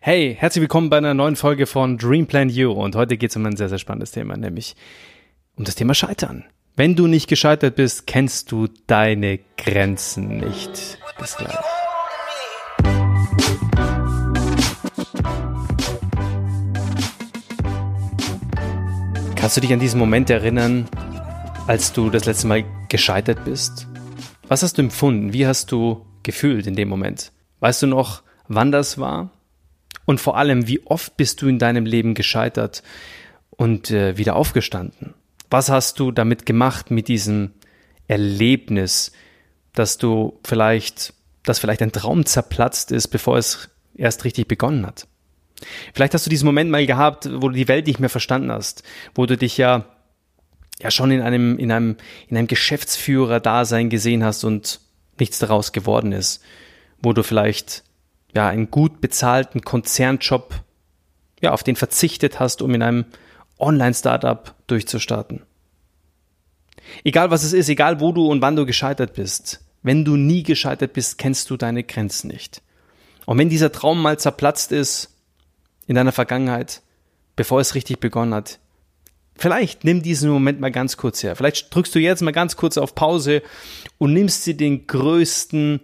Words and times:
Hey, 0.00 0.36
herzlich 0.38 0.62
willkommen 0.62 0.90
bei 0.90 0.98
einer 0.98 1.14
neuen 1.14 1.36
Folge 1.36 1.66
von 1.66 1.98
Dream 1.98 2.26
Plan 2.26 2.48
You 2.48 2.72
und 2.72 2.96
heute 2.96 3.16
geht 3.16 3.30
es 3.30 3.36
um 3.36 3.46
ein 3.46 3.56
sehr, 3.56 3.68
sehr 3.68 3.78
spannendes 3.78 4.10
Thema, 4.10 4.36
nämlich 4.36 4.76
um 5.56 5.64
das 5.64 5.74
Thema 5.74 5.94
Scheitern. 5.94 6.44
Wenn 6.76 6.94
du 6.94 7.06
nicht 7.06 7.28
gescheitert 7.28 7.76
bist, 7.76 8.06
kennst 8.06 8.52
du 8.52 8.68
deine 8.86 9.40
Grenzen 9.56 10.38
nicht. 10.38 10.98
Bis 11.18 11.36
gleich. 11.36 11.56
Kannst 19.34 19.56
du 19.56 19.60
dich 19.60 19.72
an 19.72 19.80
diesen 19.80 19.98
Moment 19.98 20.30
erinnern, 20.30 20.88
als 21.66 21.92
du 21.92 22.10
das 22.10 22.24
letzte 22.24 22.46
Mal 22.46 22.64
gescheitert 22.88 23.44
bist? 23.44 23.86
Was 24.48 24.62
hast 24.62 24.78
du 24.78 24.82
empfunden? 24.82 25.32
Wie 25.32 25.46
hast 25.46 25.72
du 25.72 26.04
gefühlt 26.22 26.66
in 26.66 26.74
dem 26.74 26.88
Moment? 26.88 27.32
Weißt 27.60 27.82
du 27.82 27.86
noch, 27.86 28.22
wann 28.46 28.72
das 28.72 28.98
war? 28.98 29.30
Und 30.08 30.22
vor 30.22 30.38
allem, 30.38 30.66
wie 30.66 30.80
oft 30.86 31.18
bist 31.18 31.42
du 31.42 31.48
in 31.48 31.58
deinem 31.58 31.84
Leben 31.84 32.14
gescheitert 32.14 32.82
und 33.50 33.90
äh, 33.90 34.16
wieder 34.16 34.36
aufgestanden? 34.36 35.12
Was 35.50 35.68
hast 35.68 36.00
du 36.00 36.12
damit 36.12 36.46
gemacht 36.46 36.90
mit 36.90 37.08
diesem 37.08 37.52
Erlebnis, 38.06 39.12
dass 39.74 39.98
du 39.98 40.40
vielleicht, 40.44 41.12
dass 41.42 41.58
vielleicht 41.58 41.82
ein 41.82 41.92
Traum 41.92 42.24
zerplatzt 42.24 42.90
ist, 42.90 43.08
bevor 43.08 43.36
es 43.36 43.68
erst 43.96 44.24
richtig 44.24 44.48
begonnen 44.48 44.86
hat? 44.86 45.06
Vielleicht 45.92 46.14
hast 46.14 46.24
du 46.24 46.30
diesen 46.30 46.46
Moment 46.46 46.70
mal 46.70 46.86
gehabt, 46.86 47.28
wo 47.30 47.50
du 47.50 47.54
die 47.54 47.68
Welt 47.68 47.86
nicht 47.86 48.00
mehr 48.00 48.08
verstanden 48.08 48.50
hast, 48.50 48.84
wo 49.14 49.26
du 49.26 49.36
dich 49.36 49.58
ja 49.58 49.84
ja 50.80 50.90
schon 50.90 51.10
in 51.10 51.20
einem 51.20 51.58
in 51.58 51.70
einem 51.70 51.96
in 52.28 52.38
einem 52.38 52.46
Geschäftsführer-Dasein 52.46 53.90
gesehen 53.90 54.24
hast 54.24 54.44
und 54.44 54.80
nichts 55.20 55.38
daraus 55.38 55.72
geworden 55.72 56.12
ist, 56.12 56.42
wo 57.02 57.12
du 57.12 57.22
vielleicht 57.22 57.84
ja, 58.38 58.46
einen 58.46 58.70
gut 58.70 59.00
bezahlten 59.00 59.62
Konzernjob, 59.62 60.54
ja, 61.40 61.50
auf 61.50 61.64
den 61.64 61.74
verzichtet 61.74 62.38
hast, 62.38 62.62
um 62.62 62.72
in 62.72 62.82
einem 62.82 63.04
Online-Startup 63.58 64.54
durchzustarten. 64.68 65.42
Egal 67.02 67.32
was 67.32 67.42
es 67.42 67.52
ist, 67.52 67.68
egal 67.68 67.98
wo 67.98 68.12
du 68.12 68.28
und 68.28 68.40
wann 68.40 68.54
du 68.54 68.64
gescheitert 68.64 69.14
bist, 69.14 69.64
wenn 69.82 70.04
du 70.04 70.14
nie 70.14 70.44
gescheitert 70.44 70.92
bist, 70.92 71.18
kennst 71.18 71.50
du 71.50 71.56
deine 71.56 71.82
Grenzen 71.82 72.28
nicht. 72.28 72.62
Und 73.26 73.38
wenn 73.38 73.48
dieser 73.48 73.72
Traum 73.72 74.00
mal 74.00 74.20
zerplatzt 74.20 74.70
ist 74.70 75.16
in 75.88 75.96
deiner 75.96 76.12
Vergangenheit, 76.12 76.82
bevor 77.34 77.58
es 77.58 77.74
richtig 77.74 77.98
begonnen 77.98 78.34
hat, 78.34 78.60
vielleicht 79.34 79.82
nimm 79.82 80.00
diesen 80.00 80.30
Moment 80.30 80.60
mal 80.60 80.70
ganz 80.70 80.96
kurz 80.96 81.24
her. 81.24 81.34
Vielleicht 81.34 81.74
drückst 81.74 81.92
du 81.92 81.98
jetzt 81.98 82.22
mal 82.22 82.30
ganz 82.30 82.54
kurz 82.54 82.78
auf 82.78 82.94
Pause 82.94 83.42
und 83.98 84.12
nimmst 84.12 84.46
dir 84.46 84.56
den 84.56 84.86
größten 84.86 85.80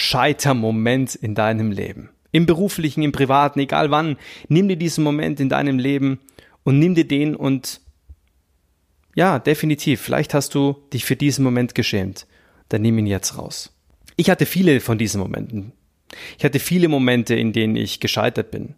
Scheitermoment 0.00 1.16
in 1.16 1.34
deinem 1.34 1.72
Leben. 1.72 2.10
Im 2.30 2.46
beruflichen, 2.46 3.02
im 3.02 3.10
privaten, 3.10 3.58
egal 3.58 3.90
wann, 3.90 4.16
nimm 4.46 4.68
dir 4.68 4.76
diesen 4.76 5.02
Moment 5.02 5.40
in 5.40 5.48
deinem 5.48 5.80
Leben 5.80 6.20
und 6.62 6.78
nimm 6.78 6.94
dir 6.94 7.04
den 7.04 7.34
und 7.34 7.80
ja, 9.16 9.40
definitiv, 9.40 10.00
vielleicht 10.00 10.34
hast 10.34 10.54
du 10.54 10.76
dich 10.92 11.04
für 11.04 11.16
diesen 11.16 11.42
Moment 11.42 11.74
geschämt. 11.74 12.28
Dann 12.68 12.82
nimm 12.82 12.96
ihn 12.98 13.08
jetzt 13.08 13.36
raus. 13.36 13.74
Ich 14.14 14.30
hatte 14.30 14.46
viele 14.46 14.78
von 14.78 14.98
diesen 14.98 15.20
Momenten. 15.20 15.72
Ich 16.38 16.44
hatte 16.44 16.60
viele 16.60 16.86
Momente, 16.86 17.34
in 17.34 17.52
denen 17.52 17.74
ich 17.74 17.98
gescheitert 17.98 18.52
bin. 18.52 18.74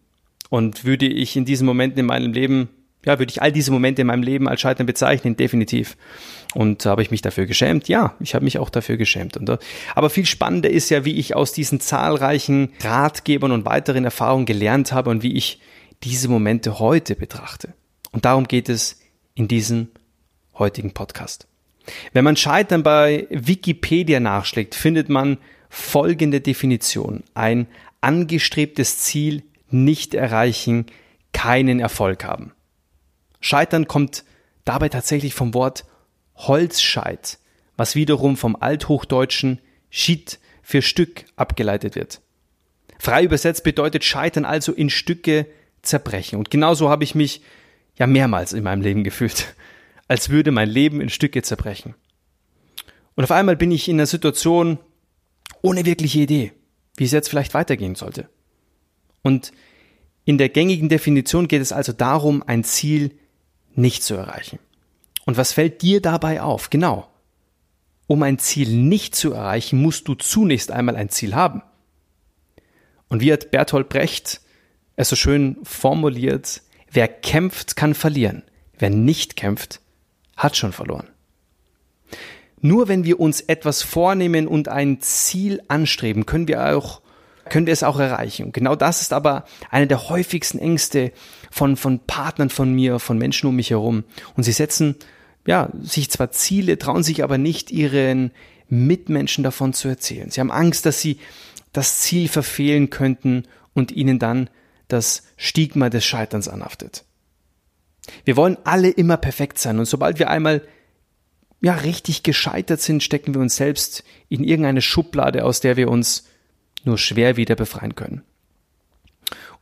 Und 0.48 0.86
würde 0.86 1.06
ich 1.06 1.36
in 1.36 1.44
diesen 1.44 1.66
Momenten 1.66 2.00
in 2.00 2.06
meinem 2.06 2.32
Leben 2.32 2.70
ja, 3.04 3.18
würde 3.18 3.30
ich 3.30 3.40
all 3.40 3.52
diese 3.52 3.70
Momente 3.70 4.02
in 4.02 4.08
meinem 4.08 4.22
Leben 4.22 4.48
als 4.48 4.60
Scheitern 4.60 4.86
bezeichnen, 4.86 5.36
definitiv. 5.36 5.96
Und 6.54 6.84
habe 6.84 7.02
ich 7.02 7.10
mich 7.10 7.22
dafür 7.22 7.46
geschämt? 7.46 7.88
Ja, 7.88 8.14
ich 8.20 8.34
habe 8.34 8.44
mich 8.44 8.58
auch 8.58 8.70
dafür 8.70 8.96
geschämt. 8.96 9.36
Und, 9.36 9.48
äh, 9.48 9.58
aber 9.94 10.10
viel 10.10 10.26
spannender 10.26 10.70
ist 10.70 10.90
ja, 10.90 11.04
wie 11.04 11.18
ich 11.18 11.34
aus 11.34 11.52
diesen 11.52 11.80
zahlreichen 11.80 12.72
Ratgebern 12.82 13.52
und 13.52 13.64
weiteren 13.64 14.04
Erfahrungen 14.04 14.46
gelernt 14.46 14.92
habe 14.92 15.10
und 15.10 15.22
wie 15.22 15.34
ich 15.34 15.60
diese 16.02 16.28
Momente 16.28 16.78
heute 16.78 17.14
betrachte. 17.14 17.74
Und 18.12 18.24
darum 18.24 18.48
geht 18.48 18.68
es 18.68 19.00
in 19.34 19.48
diesem 19.48 19.88
heutigen 20.58 20.92
Podcast. 20.92 21.46
Wenn 22.12 22.24
man 22.24 22.36
Scheitern 22.36 22.82
bei 22.82 23.26
Wikipedia 23.30 24.20
nachschlägt, 24.20 24.74
findet 24.74 25.08
man 25.08 25.38
folgende 25.68 26.40
Definition. 26.40 27.22
Ein 27.34 27.66
angestrebtes 28.00 28.98
Ziel 28.98 29.42
nicht 29.70 30.14
erreichen, 30.14 30.86
keinen 31.32 31.80
Erfolg 31.80 32.24
haben. 32.24 32.52
Scheitern 33.40 33.88
kommt 33.88 34.24
dabei 34.64 34.88
tatsächlich 34.88 35.34
vom 35.34 35.54
Wort 35.54 35.84
Holzscheit, 36.36 37.38
was 37.76 37.94
wiederum 37.94 38.36
vom 38.36 38.56
althochdeutschen 38.56 39.60
Schied 39.90 40.38
für 40.62 40.82
Stück 40.82 41.24
abgeleitet 41.36 41.96
wird. 41.96 42.20
Frei 42.98 43.24
übersetzt 43.24 43.64
bedeutet 43.64 44.04
Scheitern 44.04 44.44
also 44.44 44.72
in 44.72 44.90
Stücke 44.90 45.46
zerbrechen. 45.82 46.38
Und 46.38 46.50
genauso 46.50 46.90
habe 46.90 47.04
ich 47.04 47.14
mich 47.14 47.42
ja 47.96 48.06
mehrmals 48.06 48.52
in 48.52 48.62
meinem 48.62 48.82
Leben 48.82 49.04
gefühlt, 49.04 49.54
als 50.08 50.28
würde 50.28 50.50
mein 50.50 50.68
Leben 50.68 51.00
in 51.00 51.08
Stücke 51.08 51.42
zerbrechen. 51.42 51.94
Und 53.14 53.24
auf 53.24 53.30
einmal 53.30 53.56
bin 53.56 53.72
ich 53.72 53.88
in 53.88 53.96
einer 53.96 54.06
Situation 54.06 54.78
ohne 55.62 55.84
wirkliche 55.84 56.20
Idee, 56.20 56.52
wie 56.96 57.04
es 57.04 57.12
jetzt 57.12 57.28
vielleicht 57.28 57.54
weitergehen 57.54 57.94
sollte. 57.94 58.28
Und 59.22 59.52
in 60.24 60.38
der 60.38 60.48
gängigen 60.48 60.88
Definition 60.88 61.48
geht 61.48 61.62
es 61.62 61.72
also 61.72 61.92
darum, 61.92 62.42
ein 62.46 62.64
Ziel 62.64 63.18
nicht 63.80 64.02
zu 64.02 64.14
erreichen. 64.14 64.58
Und 65.24 65.36
was 65.36 65.52
fällt 65.52 65.82
dir 65.82 66.00
dabei 66.00 66.40
auf? 66.40 66.70
Genau. 66.70 67.08
Um 68.06 68.22
ein 68.22 68.38
Ziel 68.38 68.76
nicht 68.76 69.14
zu 69.14 69.32
erreichen, 69.32 69.80
musst 69.80 70.08
du 70.08 70.14
zunächst 70.14 70.70
einmal 70.70 70.96
ein 70.96 71.10
Ziel 71.10 71.34
haben. 71.34 71.62
Und 73.08 73.20
wie 73.20 73.32
hat 73.32 73.50
Bertolt 73.50 73.88
Brecht 73.88 74.40
es 74.96 75.08
so 75.08 75.16
schön 75.16 75.56
formuliert, 75.62 76.62
wer 76.90 77.08
kämpft, 77.08 77.76
kann 77.76 77.94
verlieren. 77.94 78.42
Wer 78.78 78.90
nicht 78.90 79.36
kämpft, 79.36 79.80
hat 80.36 80.56
schon 80.56 80.72
verloren. 80.72 81.08
Nur 82.60 82.88
wenn 82.88 83.04
wir 83.04 83.20
uns 83.20 83.40
etwas 83.40 83.82
vornehmen 83.82 84.46
und 84.46 84.68
ein 84.68 85.00
Ziel 85.00 85.62
anstreben, 85.68 86.26
können 86.26 86.48
wir 86.48 86.74
auch 86.74 87.00
können 87.50 87.66
wir 87.66 87.72
es 87.72 87.82
auch 87.82 87.98
erreichen. 87.98 88.46
Und 88.46 88.54
genau 88.54 88.74
das 88.74 89.02
ist 89.02 89.12
aber 89.12 89.44
eine 89.70 89.86
der 89.86 90.08
häufigsten 90.08 90.58
Ängste 90.58 91.12
von, 91.50 91.76
von 91.76 92.00
Partnern 92.00 92.50
von 92.50 92.72
mir, 92.72 92.98
von 92.98 93.18
Menschen 93.18 93.48
um 93.48 93.56
mich 93.56 93.70
herum. 93.70 94.04
Und 94.36 94.44
sie 94.44 94.52
setzen, 94.52 94.96
ja, 95.46 95.70
sich 95.82 96.10
zwar 96.10 96.30
Ziele, 96.30 96.78
trauen 96.78 97.02
sich 97.02 97.22
aber 97.22 97.38
nicht 97.38 97.70
ihren 97.70 98.30
Mitmenschen 98.68 99.44
davon 99.44 99.72
zu 99.72 99.88
erzählen. 99.88 100.30
Sie 100.30 100.40
haben 100.40 100.50
Angst, 100.50 100.86
dass 100.86 101.00
sie 101.00 101.18
das 101.72 102.00
Ziel 102.00 102.28
verfehlen 102.28 102.90
könnten 102.90 103.44
und 103.74 103.92
ihnen 103.92 104.18
dann 104.18 104.48
das 104.88 105.24
Stigma 105.36 105.90
des 105.90 106.04
Scheiterns 106.04 106.48
anhaftet. 106.48 107.04
Wir 108.24 108.36
wollen 108.36 108.56
alle 108.64 108.90
immer 108.90 109.16
perfekt 109.16 109.58
sein 109.58 109.78
und 109.78 109.84
sobald 109.84 110.18
wir 110.18 110.30
einmal 110.30 110.62
ja 111.60 111.74
richtig 111.74 112.22
gescheitert 112.22 112.80
sind, 112.80 113.02
stecken 113.02 113.34
wir 113.34 113.40
uns 113.40 113.56
selbst 113.56 114.04
in 114.28 114.42
irgendeine 114.42 114.82
Schublade, 114.82 115.44
aus 115.44 115.60
der 115.60 115.76
wir 115.76 115.88
uns 115.88 116.24
nur 116.84 116.98
schwer 116.98 117.36
wieder 117.36 117.56
befreien 117.56 117.94
können. 117.94 118.22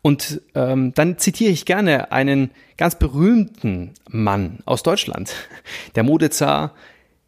Und 0.03 0.41
ähm, 0.55 0.93
dann 0.95 1.19
zitiere 1.19 1.51
ich 1.51 1.65
gerne 1.65 2.13
einen 2.13 2.51
ganz 2.77 2.95
berühmten 2.97 3.95
Mann 4.09 4.61
aus 4.65 4.83
Deutschland, 4.83 5.35
der 5.97 6.05
Modezar 6.05 6.75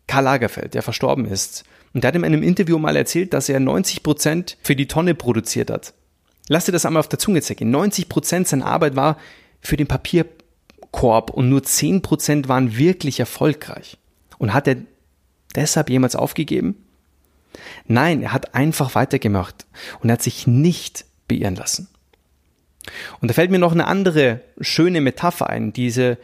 Karl 0.07 0.25
Lagerfeld, 0.25 0.75
der 0.75 0.83
verstorben 0.83 1.25
ist. 1.25 1.65
Und 1.93 2.05
der 2.05 2.09
hat 2.09 2.15
in 2.15 2.25
einem 2.25 2.43
Interview 2.43 2.79
mal 2.79 2.97
erzählt, 2.97 3.35
dass 3.35 3.49
er 3.49 3.59
90 3.59 4.03
Prozent 4.03 4.57
für 4.63 4.77
die 4.77 4.87
Tonne 4.87 5.15
produziert 5.15 5.71
hat. 5.71 5.93
Lass 6.49 6.65
dir 6.65 6.73
das 6.73 6.87
einmal 6.87 7.01
auf 7.01 7.09
der 7.09 7.19
Zunge 7.19 7.43
zergehen. 7.43 7.71
90 7.71 8.09
Prozent 8.09 8.49
seiner 8.49 8.67
Arbeit 8.67 8.97
war 8.97 9.19
für 9.61 9.77
den 9.77 9.87
Papierkorb 9.87 11.31
und 11.31 11.49
nur 11.49 11.63
10 11.63 12.03
Prozent 12.03 12.49
waren 12.49 12.77
wirklich 12.77 13.21
erfolgreich. 13.21 13.99
Und 14.39 14.55
hat 14.55 14.67
er 14.67 14.77
deshalb 15.55 15.91
jemals 15.91 16.17
aufgegeben? 16.17 16.77
Nein, 17.87 18.23
er 18.23 18.33
hat 18.33 18.55
einfach 18.55 18.95
weitergemacht 18.95 19.67
und 20.01 20.09
er 20.09 20.15
hat 20.15 20.23
sich 20.23 20.47
nicht 20.47 21.05
beirren 21.29 21.57
lassen. 21.57 21.89
Und 23.21 23.29
da 23.29 23.35
fällt 23.35 23.51
mir 23.51 23.59
noch 23.59 23.73
eine 23.73 23.87
andere 23.87 24.41
schöne 24.61 25.01
Metapher 25.01 25.49
ein, 25.49 25.73
diese, 25.73 26.19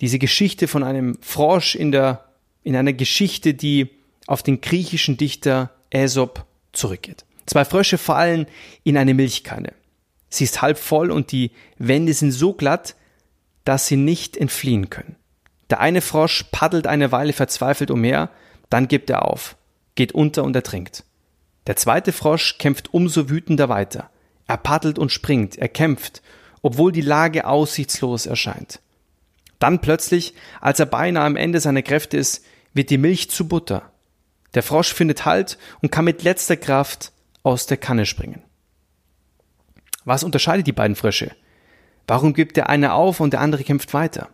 diese 0.00 0.18
Geschichte 0.18 0.68
von 0.68 0.82
einem 0.82 1.18
Frosch 1.20 1.74
in 1.74 1.92
der, 1.92 2.24
in 2.62 2.76
einer 2.76 2.92
Geschichte, 2.92 3.54
die 3.54 3.90
auf 4.26 4.42
den 4.42 4.60
griechischen 4.60 5.16
Dichter 5.16 5.70
Aesop 5.92 6.44
zurückgeht. 6.72 7.24
Zwei 7.46 7.64
Frösche 7.64 7.98
fallen 7.98 8.46
in 8.84 8.96
eine 8.96 9.14
Milchkanne. 9.14 9.72
Sie 10.28 10.44
ist 10.44 10.62
halb 10.62 10.78
voll 10.78 11.10
und 11.10 11.32
die 11.32 11.50
Wände 11.78 12.14
sind 12.14 12.32
so 12.32 12.54
glatt, 12.54 12.94
dass 13.64 13.86
sie 13.86 13.96
nicht 13.96 14.36
entfliehen 14.36 14.90
können. 14.90 15.16
Der 15.70 15.80
eine 15.80 16.00
Frosch 16.00 16.44
paddelt 16.50 16.86
eine 16.86 17.12
Weile 17.12 17.32
verzweifelt 17.32 17.90
umher, 17.90 18.30
dann 18.70 18.88
gibt 18.88 19.10
er 19.10 19.26
auf 19.26 19.56
geht 19.94 20.12
unter 20.12 20.44
und 20.44 20.56
ertrinkt. 20.56 21.04
Der 21.66 21.76
zweite 21.76 22.12
Frosch 22.12 22.58
kämpft 22.58 22.92
umso 22.92 23.28
wütender 23.28 23.68
weiter. 23.68 24.10
Er 24.46 24.56
paddelt 24.56 24.98
und 24.98 25.12
springt, 25.12 25.56
er 25.56 25.68
kämpft, 25.68 26.22
obwohl 26.60 26.92
die 26.92 27.00
Lage 27.00 27.46
aussichtslos 27.46 28.26
erscheint. 28.26 28.80
Dann 29.58 29.80
plötzlich, 29.80 30.34
als 30.60 30.80
er 30.80 30.86
beinahe 30.86 31.24
am 31.24 31.36
Ende 31.36 31.60
seiner 31.60 31.82
Kräfte 31.82 32.16
ist, 32.16 32.44
wird 32.74 32.90
die 32.90 32.98
Milch 32.98 33.30
zu 33.30 33.46
Butter. 33.46 33.92
Der 34.54 34.62
Frosch 34.62 34.92
findet 34.92 35.24
Halt 35.24 35.58
und 35.80 35.92
kann 35.92 36.04
mit 36.04 36.22
letzter 36.22 36.56
Kraft 36.56 37.12
aus 37.42 37.66
der 37.66 37.76
Kanne 37.76 38.06
springen. 38.06 38.42
Was 40.04 40.24
unterscheidet 40.24 40.66
die 40.66 40.72
beiden 40.72 40.96
Frösche? 40.96 41.34
Warum 42.06 42.34
gibt 42.34 42.56
der 42.56 42.68
eine 42.68 42.92
auf 42.92 43.20
und 43.20 43.32
der 43.32 43.40
andere 43.40 43.62
kämpft 43.62 43.94
weiter? 43.94 44.30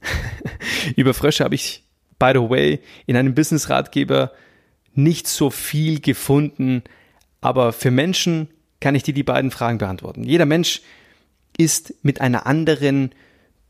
Über 0.96 1.12
Frösche 1.12 1.44
habe 1.44 1.54
ich, 1.54 1.84
by 2.20 2.30
the 2.32 2.48
way, 2.48 2.78
in 3.06 3.16
einem 3.16 3.34
Business-Ratgeber 3.34 4.30
nicht 4.94 5.26
so 5.26 5.50
viel 5.50 6.00
gefunden, 6.00 6.84
aber 7.40 7.72
für 7.72 7.90
Menschen 7.90 8.48
kann 8.78 8.94
ich 8.94 9.02
dir 9.02 9.14
die 9.14 9.24
beiden 9.24 9.50
Fragen 9.50 9.78
beantworten. 9.78 10.22
Jeder 10.22 10.46
Mensch 10.46 10.82
ist 11.58 11.94
mit 12.02 12.20
einer 12.20 12.46
anderen 12.46 13.10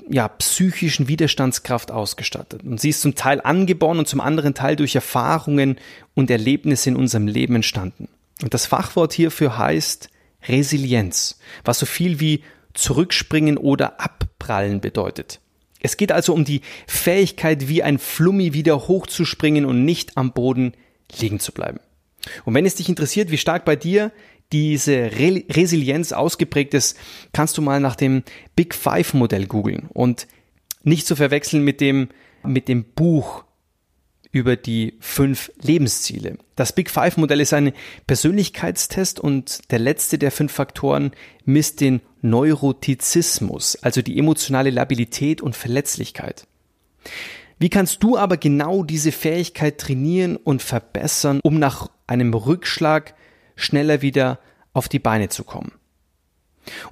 ja, 0.09 0.29
psychischen 0.29 1.09
Widerstandskraft 1.09 1.91
ausgestattet. 1.91 2.63
Und 2.63 2.81
sie 2.81 2.91
ist 2.91 3.01
zum 3.01 3.15
Teil 3.15 3.41
angeboren 3.41 3.99
und 3.99 4.09
zum 4.09 4.21
anderen 4.21 4.55
Teil 4.55 4.77
durch 4.77 4.95
Erfahrungen 4.95 5.77
und 6.15 6.31
Erlebnisse 6.31 6.91
in 6.91 6.97
unserem 6.97 7.27
Leben 7.27 7.57
entstanden. 7.57 8.09
Und 8.43 8.55
das 8.55 8.67
Fachwort 8.67 9.13
hierfür 9.13 9.59
heißt 9.59 10.09
Resilienz, 10.49 11.39
was 11.65 11.79
so 11.79 11.87
viel 11.87 12.19
wie 12.19 12.43
zurückspringen 12.73 13.57
oder 13.59 14.01
abprallen 14.01 14.81
bedeutet. 14.81 15.41
Es 15.83 15.97
geht 15.97 16.13
also 16.13 16.35
um 16.35 16.45
die 16.45 16.61
Fähigkeit, 16.87 17.69
wie 17.69 17.83
ein 17.83 17.99
Flummi 17.99 18.53
wieder 18.53 18.89
hochzuspringen 18.89 19.65
und 19.65 19.85
nicht 19.85 20.17
am 20.17 20.33
Boden 20.33 20.75
liegen 21.19 21.41
zu 21.41 21.53
bleiben. 21.53 21.81
Und 22.45 22.55
wenn 22.55 22.67
es 22.67 22.75
dich 22.75 22.89
interessiert, 22.89 23.31
wie 23.31 23.39
stark 23.39 23.65
bei 23.65 23.77
dir 23.77 24.13
diese 24.53 24.93
Re 24.93 25.45
Resilienz 25.49 26.13
ausgeprägt 26.13 26.75
ist, 26.75 26.97
kannst 27.33 27.57
du 27.57 27.63
mal 27.63 27.81
nach 27.81 27.97
dem 27.97 28.25
Big 28.57 28.75
Five 28.75 29.15
Modell 29.15 29.47
googeln 29.47 29.89
und 29.93 30.27
nicht 30.83 31.07
zu 31.07 31.17
verwechseln 31.17 31.63
mit 31.63 31.81
dem, 31.81 32.09
mit 32.43 32.69
dem 32.69 32.85
Buch 32.85 33.45
über 34.33 34.57
die 34.57 34.95
fünf 35.01 35.51
Lebensziele. 35.61 36.39
Das 36.57 36.73
Big 36.73 36.91
Five 36.91 37.17
Modell 37.17 37.41
ist 37.41 37.53
ein 37.53 37.73
Persönlichkeitstest 38.07 39.19
und 39.21 39.71
der 39.71 39.79
letzte 39.79 40.19
der 40.19 40.31
fünf 40.31 40.53
Faktoren 40.53 41.13
misst 41.45 41.81
den 41.81 42.01
Neurotizismus, 42.23 43.77
also 43.77 44.03
die 44.03 44.19
emotionale 44.19 44.71
Labilität 44.71 45.41
und 45.41 45.57
Verletzlichkeit. 45.57 46.47
Wie 47.59 47.69
kannst 47.69 48.03
du 48.03 48.17
aber 48.17 48.37
genau 48.37 48.85
diese 48.85 49.13
Fähigkeit 49.13 49.79
trainieren 49.79 50.37
und 50.37 50.63
verbessern, 50.63 51.41
um 51.43 51.59
nach 51.59 51.91
einem 52.07 52.33
Rückschlag 52.33 53.15
schneller 53.55 54.03
wieder 54.03 54.39
auf 54.73 54.89
die 54.89 54.99
Beine 54.99 55.29
zu 55.29 55.45
kommen? 55.45 55.73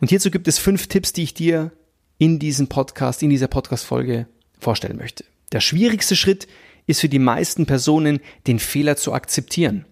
Und 0.00 0.08
hierzu 0.08 0.30
gibt 0.30 0.48
es 0.48 0.58
fünf 0.58 0.86
Tipps, 0.86 1.12
die 1.12 1.22
ich 1.22 1.34
dir 1.34 1.72
in 2.18 2.38
diesem 2.38 2.68
Podcast, 2.68 3.22
in 3.22 3.30
dieser 3.30 3.48
Podcast-Folge 3.48 4.26
vorstellen 4.58 4.96
möchte. 4.96 5.24
Der 5.52 5.60
schwierigste 5.60 6.16
Schritt 6.16 6.48
ist 6.86 7.00
für 7.00 7.08
die 7.08 7.18
meisten 7.18 7.64
Personen, 7.64 8.20
den 8.46 8.58
Fehler 8.58 8.96
zu 8.96 9.12
akzeptieren. 9.12 9.86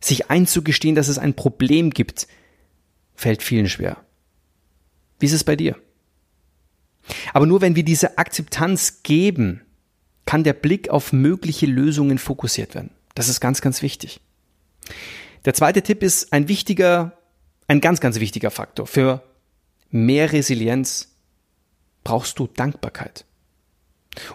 Sich 0.00 0.30
einzugestehen, 0.30 0.94
dass 0.94 1.08
es 1.08 1.18
ein 1.18 1.34
Problem 1.34 1.90
gibt, 1.90 2.28
fällt 3.14 3.42
vielen 3.42 3.68
schwer. 3.68 4.05
Wie 5.18 5.26
ist 5.26 5.32
es 5.32 5.44
bei 5.44 5.56
dir? 5.56 5.76
Aber 7.32 7.46
nur 7.46 7.60
wenn 7.60 7.76
wir 7.76 7.84
diese 7.84 8.18
Akzeptanz 8.18 9.02
geben, 9.02 9.62
kann 10.24 10.44
der 10.44 10.54
Blick 10.54 10.90
auf 10.90 11.12
mögliche 11.12 11.66
Lösungen 11.66 12.18
fokussiert 12.18 12.74
werden. 12.74 12.90
Das 13.14 13.28
ist 13.28 13.40
ganz, 13.40 13.60
ganz 13.60 13.80
wichtig. 13.82 14.20
Der 15.44 15.54
zweite 15.54 15.82
Tipp 15.82 16.02
ist 16.02 16.32
ein 16.32 16.48
wichtiger, 16.48 17.16
ein 17.68 17.80
ganz, 17.80 18.00
ganz 18.00 18.18
wichtiger 18.18 18.50
Faktor. 18.50 18.86
Für 18.86 19.22
mehr 19.90 20.32
Resilienz 20.32 21.14
brauchst 22.02 22.38
du 22.38 22.48
Dankbarkeit. 22.48 23.24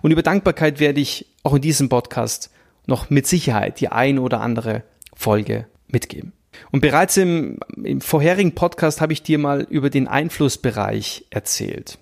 Und 0.01 0.11
über 0.11 0.23
Dankbarkeit 0.23 0.79
werde 0.79 1.01
ich 1.01 1.27
auch 1.43 1.55
in 1.55 1.61
diesem 1.61 1.89
Podcast 1.89 2.51
noch 2.85 3.09
mit 3.09 3.27
Sicherheit 3.27 3.79
die 3.79 3.89
ein 3.89 4.19
oder 4.19 4.41
andere 4.41 4.83
Folge 5.13 5.67
mitgeben. 5.87 6.33
Und 6.71 6.81
bereits 6.81 7.17
im, 7.17 7.59
im 7.83 8.01
vorherigen 8.01 8.53
Podcast 8.55 9.01
habe 9.01 9.13
ich 9.13 9.23
dir 9.23 9.37
mal 9.37 9.65
über 9.69 9.89
den 9.89 10.07
Einflussbereich 10.07 11.25
erzählt. 11.29 11.97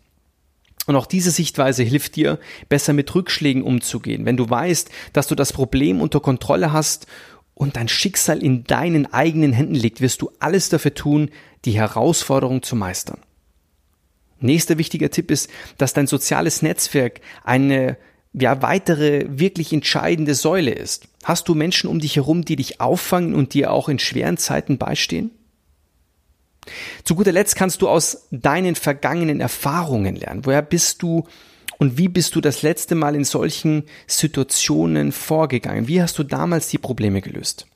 Und 0.87 0.95
auch 0.95 1.05
diese 1.05 1.29
Sichtweise 1.29 1.83
hilft 1.83 2.15
dir, 2.15 2.39
besser 2.67 2.93
mit 2.93 3.13
Rückschlägen 3.13 3.61
umzugehen. 3.61 4.25
Wenn 4.25 4.37
du 4.37 4.49
weißt, 4.49 4.89
dass 5.13 5.27
du 5.27 5.35
das 5.35 5.53
Problem 5.53 6.01
unter 6.01 6.19
Kontrolle 6.19 6.73
hast 6.73 7.05
und 7.53 7.75
dein 7.75 7.87
Schicksal 7.87 8.41
in 8.41 8.63
deinen 8.63 9.13
eigenen 9.13 9.53
Händen 9.53 9.75
liegt, 9.75 10.01
wirst 10.01 10.21
du 10.21 10.31
alles 10.39 10.69
dafür 10.69 10.95
tun, 10.95 11.29
die 11.65 11.73
Herausforderung 11.73 12.63
zu 12.63 12.75
meistern. 12.75 13.19
Nächster 14.39 14.77
wichtiger 14.77 15.11
Tipp 15.11 15.31
ist, 15.31 15.49
dass 15.77 15.93
dein 15.93 16.07
soziales 16.07 16.61
Netzwerk 16.61 17.21
eine 17.43 17.97
ja, 18.39 18.61
weitere 18.61 19.25
wirklich 19.29 19.73
entscheidende 19.73 20.35
Säule 20.35 20.71
ist. 20.71 21.07
Hast 21.23 21.47
du 21.47 21.55
Menschen 21.55 21.89
um 21.89 21.99
dich 21.99 22.15
herum, 22.15 22.45
die 22.45 22.55
dich 22.55 22.81
auffangen 22.81 23.33
und 23.33 23.53
dir 23.53 23.71
auch 23.71 23.89
in 23.89 23.99
schweren 23.99 24.37
Zeiten 24.37 24.77
beistehen? 24.77 25.31
Zu 27.03 27.15
guter 27.15 27.31
Letzt 27.31 27.55
kannst 27.55 27.81
du 27.81 27.89
aus 27.89 28.27
deinen 28.31 28.75
vergangenen 28.75 29.41
Erfahrungen 29.41 30.15
lernen. 30.15 30.45
Woher 30.45 30.61
bist 30.61 31.01
du 31.01 31.27
und 31.77 31.97
wie 31.97 32.09
bist 32.09 32.35
du 32.35 32.41
das 32.41 32.61
letzte 32.61 32.95
Mal 32.95 33.15
in 33.15 33.23
solchen 33.23 33.83
Situationen 34.05 35.11
vorgegangen? 35.11 35.87
Wie 35.87 36.01
hast 36.01 36.17
du 36.19 36.23
damals 36.23 36.67
die 36.67 36.77
Probleme 36.77 37.21
gelöst? 37.21 37.67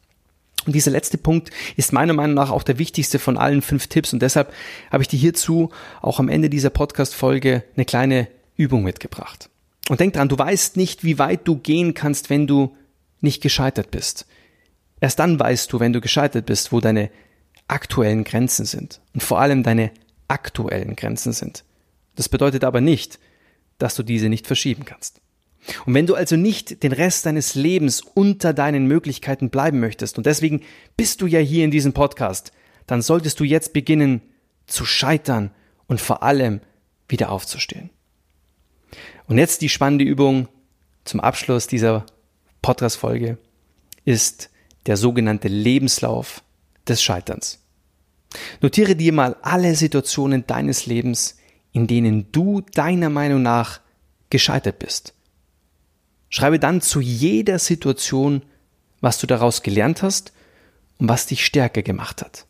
Und 0.66 0.74
dieser 0.76 0.92
letzte 0.92 1.18
Punkt 1.18 1.52
ist 1.76 1.94
meiner 1.94 2.14
Meinung 2.14 2.36
nach 2.36 2.52
auch 2.52 2.64
der 2.64 2.80
wichtigste 2.80 3.20
von 3.20 3.38
allen 3.38 3.62
fünf 3.62 3.88
Tipps 3.88 4.14
und 4.14 4.22
deshalb 4.22 4.54
habe 4.92 5.04
ich 5.04 5.10
dir 5.10 5.20
hierzu 5.20 5.72
auch 6.02 6.20
am 6.20 6.30
Ende 6.30 6.50
dieser 6.50 6.70
Podcast-Folge 6.70 7.64
eine 7.76 7.86
kleine 7.86 8.28
Übung 8.56 8.84
mitgebracht. 8.84 9.50
Und 9.90 10.00
denk 10.00 10.14
dran, 10.14 10.30
du 10.30 10.38
weißt 10.38 10.78
nicht, 10.78 11.04
wie 11.04 11.20
weit 11.20 11.48
du 11.48 11.58
gehen 11.58 11.94
kannst, 11.94 12.30
wenn 12.30 12.48
du 12.48 12.76
nicht 13.22 13.42
gescheitert 13.42 13.92
bist. 13.92 14.26
Erst 15.02 15.20
dann 15.20 15.40
weißt 15.40 15.72
du, 15.72 15.80
wenn 15.80 15.94
du 15.94 16.00
gescheitert 16.00 16.46
bist, 16.46 16.72
wo 16.72 16.80
deine 16.80 17.10
aktuellen 17.68 18.24
Grenzen 18.24 18.66
sind 18.66 19.02
und 19.14 19.24
vor 19.24 19.40
allem 19.40 19.64
deine 19.64 19.92
aktuellen 20.28 20.96
Grenzen 20.96 21.34
sind. 21.34 21.64
Das 22.16 22.30
bedeutet 22.30 22.64
aber 22.64 22.82
nicht, 22.82 23.20
dass 23.78 23.96
du 23.96 24.04
diese 24.04 24.30
nicht 24.30 24.48
verschieben 24.48 24.86
kannst. 24.86 25.20
Und 25.86 25.94
wenn 25.94 26.08
du 26.08 26.16
also 26.16 26.36
nicht 26.36 26.84
den 26.84 26.92
Rest 26.92 27.26
deines 27.26 27.56
Lebens 27.56 28.02
unter 28.02 28.54
deinen 28.54 28.86
Möglichkeiten 28.86 29.50
bleiben 29.50 29.80
möchtest, 29.80 30.18
und 30.18 30.26
deswegen 30.26 30.62
bist 30.98 31.22
du 31.22 31.28
ja 31.28 31.40
hier 31.40 31.64
in 31.64 31.72
diesem 31.72 31.94
Podcast, 31.94 32.52
dann 32.86 33.02
solltest 33.02 33.40
du 33.40 33.44
jetzt 33.44 33.74
beginnen 33.74 34.22
zu 34.68 34.86
scheitern 34.86 35.52
und 35.88 36.02
vor 36.02 36.24
allem 36.24 36.60
wieder 37.08 37.32
aufzustehen. 37.32 37.90
Und 39.28 39.38
jetzt 39.38 39.62
die 39.62 39.70
spannende 39.70 40.06
Übung 40.06 40.48
zum 41.06 41.20
Abschluss 41.20 41.68
dieser 41.68 42.06
Podcast-Folge 42.62 43.38
ist 44.06 44.50
der 44.86 44.98
sogenannte 44.98 45.48
Lebenslauf 45.48 46.44
des 46.88 47.02
Scheiterns. 47.02 47.60
Notiere 48.62 48.96
dir 48.96 49.14
mal 49.14 49.36
alle 49.42 49.76
Situationen 49.76 50.46
deines 50.48 50.86
Lebens, 50.86 51.38
in 51.72 51.88
denen 51.88 52.32
du 52.32 52.62
deiner 52.74 53.10
Meinung 53.10 53.42
nach 53.42 53.80
gescheitert 54.30 54.80
bist. 54.80 55.14
Schreibe 56.30 56.60
dann 56.60 56.82
zu 56.82 57.00
jeder 57.00 57.60
Situation, 57.60 58.42
was 59.02 59.20
du 59.20 59.28
daraus 59.28 59.62
gelernt 59.62 60.02
hast 60.02 60.34
und 60.98 61.08
was 61.08 61.28
dich 61.28 61.46
stärker 61.46 61.84
gemacht 61.84 62.22
hat. 62.22 62.46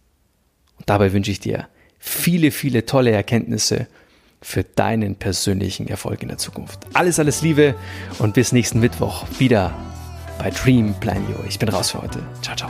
Und 0.78 0.90
dabei 0.90 1.12
wünsche 1.14 1.32
ich 1.32 1.40
dir 1.40 1.68
viele, 2.00 2.52
viele 2.52 2.86
tolle 2.86 3.12
Erkenntnisse 3.12 3.88
für 4.44 4.64
deinen 4.64 5.16
persönlichen 5.16 5.88
Erfolg 5.88 6.22
in 6.22 6.28
der 6.28 6.38
Zukunft. 6.38 6.80
Alles, 6.94 7.20
alles 7.20 7.42
Liebe 7.42 7.76
und 8.20 8.34
bis 8.34 8.52
nächsten 8.52 8.80
Mittwoch 8.80 9.26
wieder 9.40 9.74
bei 10.38 10.52
Dream 10.52 10.94
Plan 11.00 11.24
You. 11.30 11.36
Ich 11.48 11.60
bin 11.60 11.70
raus 11.70 11.92
für 11.92 12.02
heute. 12.02 12.20
Ciao, 12.42 12.56
ciao. 12.56 12.70